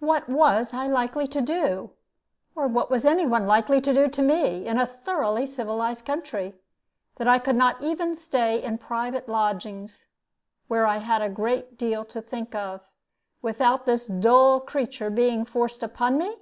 [0.00, 1.92] What was I likely to do,
[2.54, 6.54] or what was any one likely to do to me, in a thoroughly civilized country,
[7.16, 10.04] that I could not even stay in private lodgings,
[10.68, 12.82] where I had a great deal to think of,
[13.40, 16.36] without this dull creature being forced upon me?